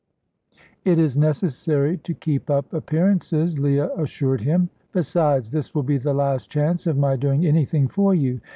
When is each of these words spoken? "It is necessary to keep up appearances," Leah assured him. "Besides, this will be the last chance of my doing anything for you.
"It 0.83 0.97
is 0.97 1.15
necessary 1.15 1.95
to 1.97 2.15
keep 2.15 2.49
up 2.49 2.73
appearances," 2.73 3.59
Leah 3.59 3.91
assured 3.95 4.41
him. 4.41 4.71
"Besides, 4.93 5.51
this 5.51 5.75
will 5.75 5.83
be 5.83 5.99
the 5.99 6.11
last 6.15 6.49
chance 6.49 6.87
of 6.87 6.97
my 6.97 7.15
doing 7.15 7.45
anything 7.45 7.87
for 7.87 8.15
you. 8.15 8.41